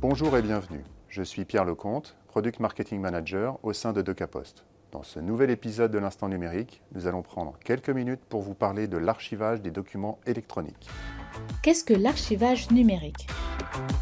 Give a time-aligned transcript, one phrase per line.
[0.00, 0.84] Bonjour et bienvenue.
[1.08, 4.64] Je suis Pierre Lecomte, Product Marketing Manager au sein de DocaPost.
[4.92, 8.86] Dans ce nouvel épisode de l'Instant numérique, nous allons prendre quelques minutes pour vous parler
[8.86, 10.88] de l'archivage des documents électroniques.
[11.64, 13.26] Qu'est-ce que l'archivage numérique?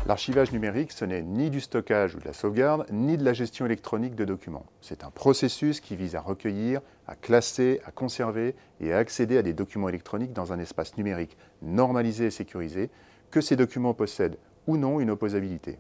[0.07, 3.65] L'archivage numérique, ce n'est ni du stockage ou de la sauvegarde, ni de la gestion
[3.65, 4.67] électronique de documents.
[4.83, 9.43] C'est un processus qui vise à recueillir, à classer, à conserver et à accéder à
[9.43, 12.91] des documents électroniques dans un espace numérique normalisé et sécurisé,
[13.31, 14.37] que ces documents possèdent
[14.67, 15.79] ou non une opposabilité.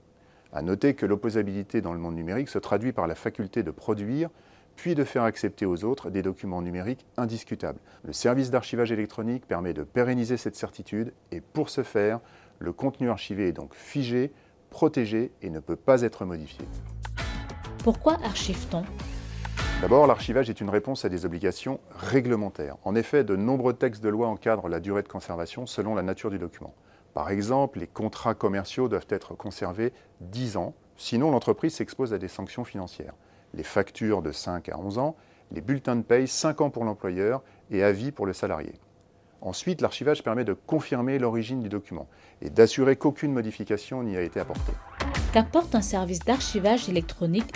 [0.57, 4.31] À noter que l'opposabilité dans le monde numérique se traduit par la faculté de produire,
[4.75, 7.79] puis de faire accepter aux autres des documents numériques indiscutables.
[8.05, 12.21] Le service d'archivage électronique permet de pérenniser cette certitude et pour ce faire,
[12.59, 14.33] le contenu archivé est donc figé,
[14.71, 16.65] protégé et ne peut pas être modifié.
[17.85, 18.83] Pourquoi archive-t-on?
[19.83, 22.79] D'abord, l'archivage est une réponse à des obligations réglementaires.
[22.83, 26.31] En effet, de nombreux textes de loi encadrent la durée de conservation selon la nature
[26.31, 26.75] du document.
[27.17, 32.29] Par exemple, les contrats commerciaux doivent être conservés 10 ans, sinon l'entreprise s'expose à des
[32.29, 33.15] sanctions financières.
[33.55, 35.17] Les factures de 5 à 11 ans,
[35.51, 38.75] les bulletins de paye 5 ans pour l'employeur et à vie pour le salarié.
[39.41, 42.07] Ensuite, l'archivage permet de confirmer l'origine du document
[42.43, 44.75] et d'assurer qu'aucune modification n'y a été apportée.
[45.33, 47.51] Qu'apporte un service d'archivage électronique?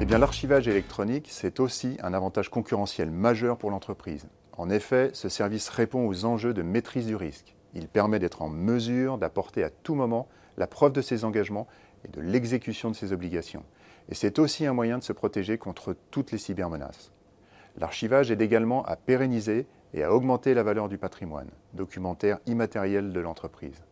[0.00, 4.26] Eh bien, l'archivage électronique, c'est aussi un avantage concurrentiel majeur pour l'entreprise.
[4.56, 7.54] En effet, ce service répond aux enjeux de maîtrise du risque.
[7.74, 11.66] Il permet d'être en mesure d'apporter à tout moment la preuve de ses engagements
[12.04, 13.64] et de l'exécution de ses obligations.
[14.08, 17.12] Et c'est aussi un moyen de se protéger contre toutes les cybermenaces.
[17.78, 23.20] L'archivage aide également à pérenniser et à augmenter la valeur du patrimoine, documentaire immatériel de
[23.20, 23.84] l'entreprise.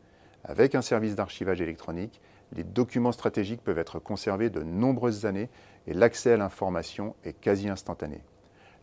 [0.45, 2.20] Avec un service d'archivage électronique,
[2.53, 5.51] les documents stratégiques peuvent être conservés de nombreuses années
[5.86, 8.23] et l'accès à l'information est quasi instantané.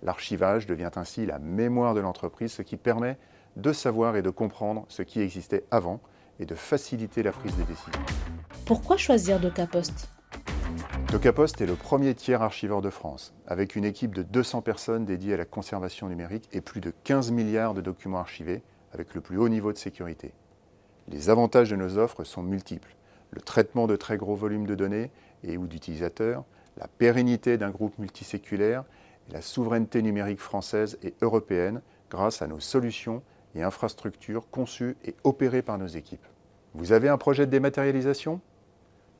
[0.03, 3.18] L'archivage devient ainsi la mémoire de l'entreprise, ce qui permet
[3.58, 6.00] de savoir et de comprendre ce qui existait avant
[6.40, 7.91] et de faciliter la prise de décision.
[8.66, 10.09] Pourquoi choisir DocaPost
[11.12, 15.34] DocaPost est le premier tiers archiveur de France, avec une équipe de 200 personnes dédiées
[15.34, 18.62] à la conservation numérique et plus de 15 milliards de documents archivés,
[18.94, 20.34] avec le plus haut niveau de sécurité.
[21.07, 22.95] Les avantages de nos offres sont multiples.
[23.31, 25.12] Le traitement de très gros volumes de données
[25.44, 26.44] et ou d'utilisateurs,
[26.78, 28.84] la pérennité d'un groupe multiséculaire
[29.29, 33.24] et la souveraineté numérique française et européenne grâce à nos solutions
[33.56, 36.25] et infrastructures conçues et opérées par nos équipes.
[36.74, 38.40] Vous avez un projet de dématérialisation?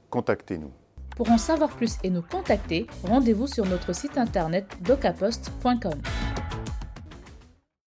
[0.10, 0.72] Contactez-nous.
[1.16, 6.00] Pour en savoir plus et nous contacter, rendez-vous sur notre site internet docapost.com.